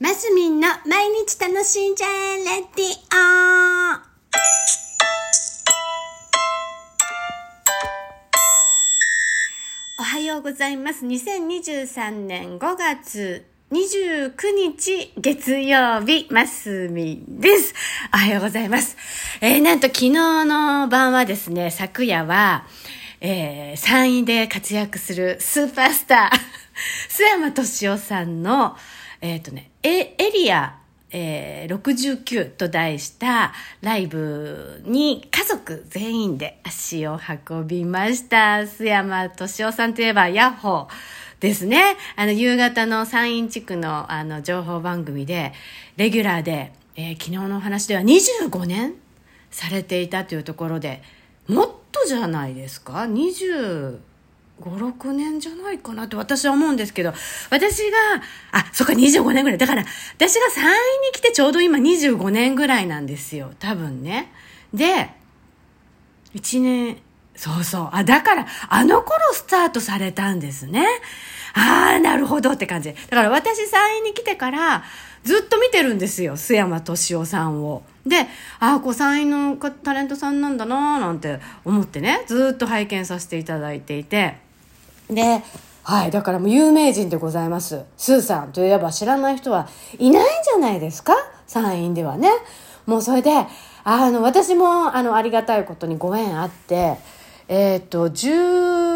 [0.00, 4.00] マスミンの毎日楽しんじゃえレディオ
[10.00, 11.06] おはようございます。
[11.06, 17.72] 2023年5月29日月曜日、マスミンです。
[18.12, 18.96] おはようございます。
[19.40, 22.66] えー、なんと昨日の晩はですね、昨夜は、
[23.20, 28.76] えー、3位で活躍するスーパースター、須山敏夫さんの、
[29.20, 30.78] えっ、とね、エエリア、
[31.10, 38.60] えー、69と題したライブに家族全員で足を運びました。
[38.60, 41.98] 須山敏夫さんといえばヤッホーですね。
[42.16, 45.52] あの、夕方の山陰地区のあの、情報番組で、
[45.98, 48.94] レギュラーで、えー昨日のお話では25年
[49.50, 51.02] されていたというところで、
[51.46, 53.98] もっとじゃないですか ?25、
[54.60, 57.12] 56年じゃないかなって私は思うんですけど、
[57.50, 57.98] 私が、
[58.52, 59.58] あ、そっか25年ぐらい。
[59.58, 59.84] だから、
[60.16, 60.76] 私が山陰に
[61.12, 63.52] 来てちょうど今25年ぐらいなんですよ。
[63.58, 64.32] 多分ね。
[64.72, 65.10] で、
[66.34, 66.98] 1年、
[67.36, 67.88] そうそう。
[67.92, 70.86] あ、だから、あの頃スタートされたんですね。
[71.54, 72.92] ああ、なるほどって感じ。
[72.92, 74.84] だから私山陰に来てから、
[75.24, 76.36] ずっと見てるんですよ。
[76.36, 77.82] 須山敏夫さんを。
[78.06, 78.28] で、
[78.60, 84.43] ああ、こう山陰のタレントさんなんだなーなんて思ってね、ずっと拝見させていただいていて。
[85.08, 85.42] で、
[85.82, 87.82] はい、だからもう有名人でございます。
[87.96, 91.14] スーさんといえば知らない人はいないんじゃないですか？
[91.46, 92.30] 参院ではね。
[92.86, 93.30] もうそれで、
[93.84, 96.96] あの、私も、あの、ありがたいことにご縁あって、
[97.48, 98.93] えっ、と、10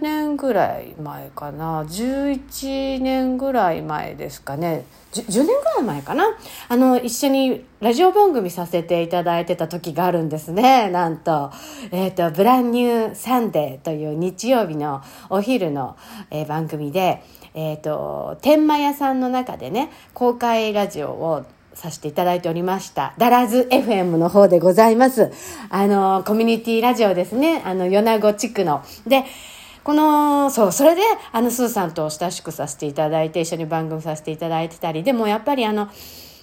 [0.00, 6.36] 年ぐらい前かな、11年ぐらい前ですかね、10, 10年ぐらい前かな、
[6.68, 11.50] あの、一緒にラジオ番組させていただいてた時があるんですね、なんと。
[11.90, 15.96] えっ、と、ブランニューサンデーという日曜日のお昼の、
[16.30, 17.22] えー番組で、
[17.54, 23.14] えっ、と、天満屋さんの中でね、公開ラジオをさせていただいておりました。
[23.18, 25.30] ダラズ FM の方でございます。
[25.70, 27.62] あの、コミュニティラジオですね。
[27.64, 28.82] あの、米子地区の。
[29.06, 29.24] で、
[29.82, 31.02] この、そう、それで、
[31.32, 35.88] あの、スーさんと親しくさせていただいて、一緒に番組させていただいてたり、でもやっぱりあの、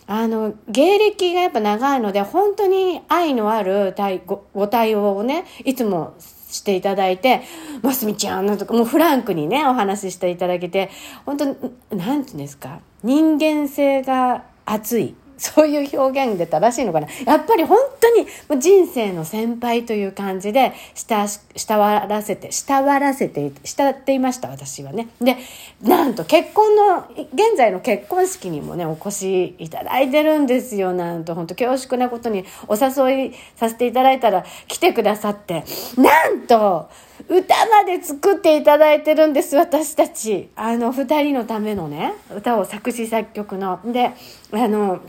[0.07, 6.15] あの、芸歴がやっぱ長いので、本当に愛のある対ごご対応をね、いつも
[6.49, 7.41] していただいて、
[7.83, 10.89] ますみちゃんなんとか、もうフランクにね、お話ししていただけて、
[11.25, 15.15] 本当、なんていうんですか、人間性が熱い。
[15.37, 17.07] そういう表現で正しいのかな。
[17.25, 25.09] やっぱり本当に人生の先輩という感じで、した、したわらせて、したわらせて、したっていました、私はね。
[25.21, 25.37] で、
[25.81, 30.93] なんと結婚の、現在の結婚式にもね、お越しいただいてるんですよ。
[30.93, 35.63] なんと、本当恐縮なことにお誘いさせていただいたら来てくださって、
[35.97, 36.89] なんと、
[37.29, 40.49] 歌まで作っていただいてるんです、私たち。
[40.55, 43.79] あの、二人のためのね、歌を作詞作曲の。
[43.85, 44.11] で、
[44.51, 44.99] あの、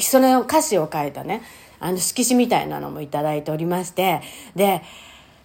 [0.00, 1.42] その歌詞を書いたね、
[1.80, 4.22] あの色紙みたいなのもいただいておりまして、
[4.56, 4.82] で、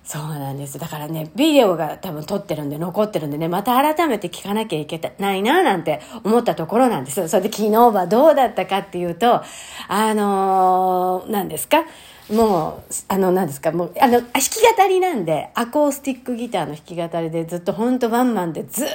[0.04, 0.80] そうなんです。
[0.80, 7.28] だからね、ビデオが多分撮ってるんで、残ってるんでね、また改めて聞かなきゃいけないな、なんて思ったところなんです。
[7.28, 9.44] それで昨日はどうだったかっていうと、
[9.88, 11.84] あのー、何ですか？
[12.32, 13.72] もう、あの、何ですか？
[13.72, 18.88] もう、あの、弾き語りなんで、アコースティックギターの弾き語りでずっとほんとワンマンでずっ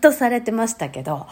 [0.00, 1.26] とされてましたけど、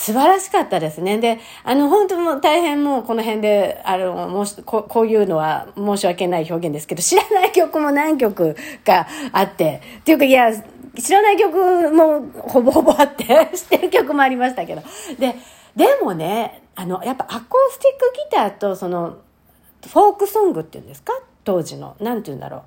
[0.00, 1.18] 素晴らしかったですね。
[1.18, 8.54] で、あの、本当も大変もうこの辺で、あの、もしここういうのは申し訳ない表現ですけど、知らない曲も何曲
[8.84, 10.52] かあって、っていうか、いや、
[10.96, 14.82] 知らない曲もほぼほぼあって、 知ってる曲もありましたけど。
[15.18, 15.34] で、
[15.74, 19.16] でもね、あの、やっぱアコースティックギターと、その、
[19.84, 21.12] フォークソングっていうんですか？
[21.42, 21.96] 当時の。
[21.98, 22.62] なんて言うんだろ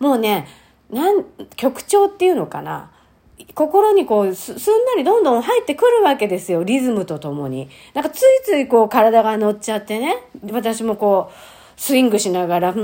[0.00, 0.04] う。
[0.04, 0.46] もうね、
[0.88, 1.24] なん、
[1.56, 2.90] 曲調っていうのかな。
[3.54, 6.64] 心にこうす、すんなりどんどん入ってくるわけですよ。
[6.64, 7.68] リズムとともに。
[7.94, 10.16] なんかついついこう体が乗っちゃってね。
[10.50, 11.34] 私もこう、
[11.76, 12.74] スイングしながら、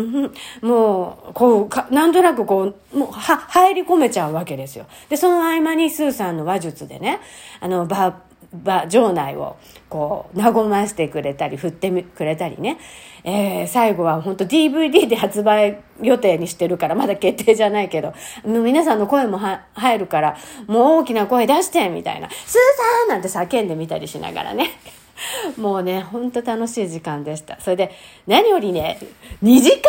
[0.61, 4.85] もう、こうか、なんとなくこう、もう、は、入り込めちゃうわけですよ。
[5.09, 7.21] で、その合間にスーさんの話術でね、
[7.61, 8.15] あの、バ
[8.53, 9.57] 場場内を
[9.89, 12.79] こう和ましてくれたり振ってくれたりね、
[13.25, 18.15] えー、最後は本当 DVD で発売予定にしてるからまだ決定じゃないけど
[18.45, 24.71] 皆さんの声もは入るからもう大きな声出してみたいな「スーさん!」なんて叫んでみたりしながらね。
[25.57, 27.61] もうねほんと楽しい時間でした。
[27.61, 27.93] それで
[28.27, 28.99] 何よりね
[29.43, 29.83] 2時間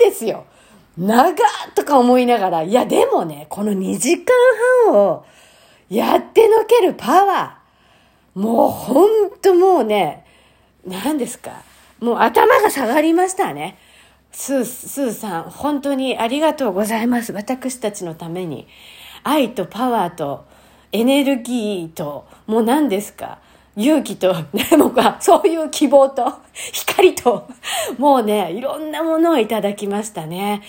[0.00, 0.44] 半ですよ。
[0.98, 1.34] 長
[1.74, 4.34] とか思いながらいやでもねこの2時間
[4.86, 5.24] 半を
[5.88, 7.61] やってのけるパワー。
[8.34, 10.24] もうほんともうね、
[10.86, 11.62] 何ですか。
[12.00, 13.78] もう頭が下がりましたね。
[14.32, 17.32] スー、スーさん、本当にありがとうございます。
[17.32, 18.66] 私たちのために。
[19.22, 20.46] 愛とパワーと
[20.90, 23.38] エネルギーと、もう何ですか。
[23.76, 26.32] 勇気と、ね、 僕はそういう希望と、
[26.72, 27.48] 光と、
[27.98, 30.62] もうね、いろんなものをいただきましたね。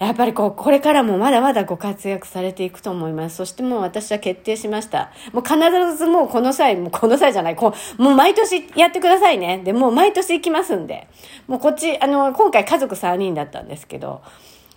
[0.00, 3.36] やっぱりこう、これからもまだまだご活躍されていくと思います。
[3.36, 5.10] そしてもう私は決定しました。
[5.32, 5.58] もう必
[5.96, 9.60] ずもうこの際、もうこの際じゃない、こう、もう毎年やってくださいね。
[9.62, 11.06] で、もう毎年行きますんで。
[11.46, 14.22] もうこっち、あの、今回家族3人だったんですけど、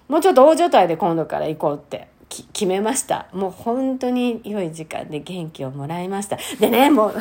[0.09, 2.07] もうちょっと大所帯で今度から行こうって
[2.51, 3.27] 決めました。
[3.33, 6.37] もう本当に良い時間で元気をもらいました。
[6.59, 7.15] でね、もう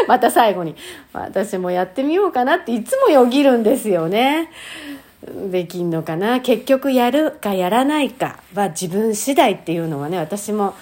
[0.06, 0.76] また最後に、
[1.12, 4.50] 私もやってみようかなっていつもよぎるんですよね。
[5.50, 6.40] できんのかな？
[6.40, 10.74] 結局やるかやらないかは自分次第っていうのはね、私も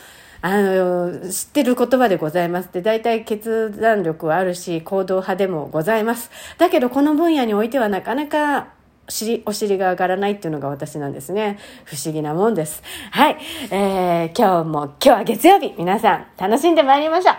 [0.42, 2.68] あの、知ってる言葉でございます。
[2.72, 6.30] で、大体決断力はあるし、行動派でもございます。
[6.58, 8.68] だけど、この分野においてはなかなか
[9.08, 11.58] お尻、お尻が上がらないっていうのが私なんですね。
[11.84, 12.82] 不思議なもんです。
[13.10, 13.36] はい。
[13.70, 17.36] えー、今日も、今日は月曜日、皆さん楽しんでまいりましょう。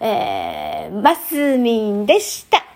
[0.00, 2.69] えー、マスミンでした。